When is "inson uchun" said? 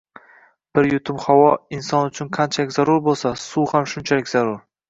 1.79-2.31